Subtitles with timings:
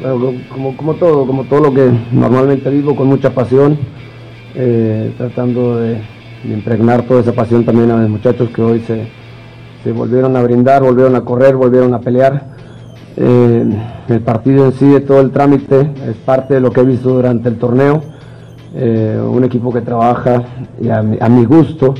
[0.00, 3.76] Bueno, como, como todo, como todo lo que normalmente vivo, con mucha pasión,
[4.54, 5.98] eh, tratando de,
[6.44, 11.14] impregnar toda esa pasión también a los muchachos que hoy se, volvieron a brindar, volvieron
[11.16, 12.46] a correr, volvieron a pelear.
[13.18, 13.64] Eh,
[14.08, 17.10] el partido en sí, de todo el trámite, es parte de lo que he visto
[17.10, 18.02] durante el torneo.
[18.74, 20.44] Eh, un equipo que trabaja
[20.80, 21.94] y a, mi- gusto,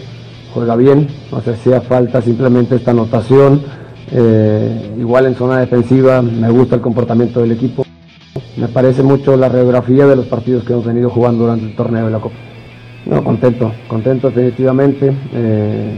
[0.55, 3.61] juega bien, no se hacía falta simplemente esta anotación.
[4.99, 7.85] Igual en zona defensiva, me gusta el comportamiento del equipo.
[8.61, 12.05] Me parece mucho la radiografía de los partidos que hemos venido jugando durante el torneo
[12.07, 12.35] de la Copa.
[13.07, 15.13] No, contento, contento definitivamente.
[15.33, 15.95] Eh,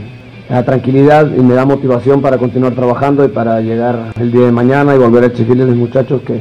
[0.49, 4.51] da tranquilidad y me da motivación para continuar trabajando y para llegar el día de
[4.51, 6.39] mañana y volver a exigirles a los muchachos que,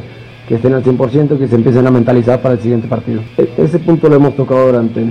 [0.49, 3.21] que estén al 100% y que se empiecen a mentalizar para el siguiente partido.
[3.37, 5.05] E- ese punto lo hemos tocado durante,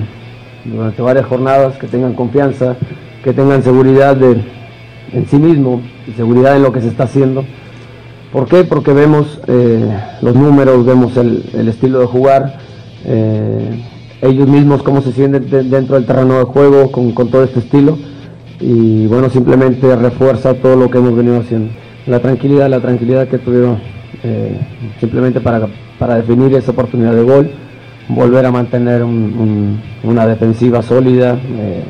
[0.63, 2.75] durante varias jornadas, que tengan confianza,
[3.23, 4.41] que tengan seguridad de,
[5.13, 7.43] en sí mismo y seguridad en lo que se está haciendo.
[8.31, 8.63] ¿Por qué?
[8.63, 9.85] Porque vemos eh,
[10.21, 12.59] los números, vemos el, estilo de jugar,
[13.05, 13.83] eh,
[14.21, 17.97] ellos mismos cómo se sienten de- dentro del terreno de juego con, todo este estilo
[18.59, 21.73] y bueno, simplemente refuerza todo lo que hemos venido haciendo.
[22.07, 23.79] La tranquilidad, la tranquilidad que tuvieron
[24.23, 24.59] eh,
[24.99, 25.67] simplemente para,
[25.99, 27.51] para definir esa oportunidad de gol,
[28.07, 31.83] volver a mantener un- un- una defensiva sólida, que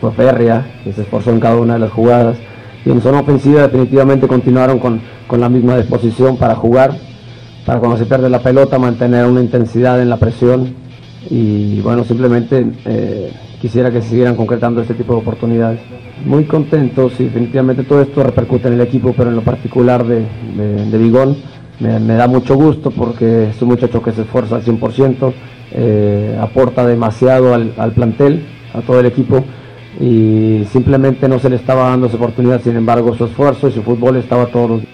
[0.00, 2.36] fue férrea, que se esforzó en cada una de las jugadas.
[2.84, 6.96] Y en zona ofensiva definitivamente continuaron con, con la misma disposición para jugar,
[7.64, 10.74] para cuando se pierde la pelota mantener una intensidad en la presión.
[11.30, 15.80] Y bueno, simplemente eh, quisiera que se siguieran concretando este tipo de oportunidades.
[16.26, 20.26] Muy contentos y definitivamente todo esto repercute en el equipo, pero en lo particular de,
[20.56, 21.36] de,
[21.80, 25.32] me, me da mucho gusto porque es un muchacho que se esfuerza al 100%,
[25.72, 28.44] eh, aporta demasiado al, al plantel,
[28.74, 29.44] a todo el equipo
[30.00, 33.82] y simplemente no se le estaba dando esa oportunidad, sin embargo su esfuerzo y su
[33.82, 34.92] fútbol estaba todos los días.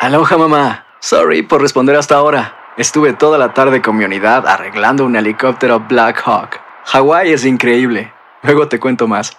[0.00, 0.86] Aloha mamá.
[1.00, 2.56] Sorry por responder hasta ahora.
[2.76, 6.58] Estuve toda la tarde con mi unidad arreglando un helicóptero Black Hawk.
[6.86, 8.12] Hawái es increíble.
[8.42, 9.36] Luego te cuento más.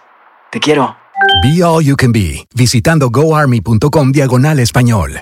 [0.51, 0.95] Te quiero.
[1.43, 5.21] Be All You Can Be, visitando goarmy.com diagonal español.